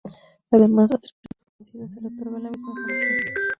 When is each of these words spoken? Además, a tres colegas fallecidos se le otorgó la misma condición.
Además, 0.49 0.91
a 0.93 0.97
tres 0.97 1.13
colegas 1.13 1.53
fallecidos 1.57 1.91
se 1.91 2.01
le 2.01 2.07
otorgó 2.07 2.39
la 2.39 2.49
misma 2.49 2.73
condición. 2.73 3.15